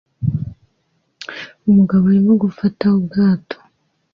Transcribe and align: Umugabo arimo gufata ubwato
Umugabo 1.69 2.03
arimo 2.11 2.33
gufata 2.43 2.85
ubwato 2.97 3.57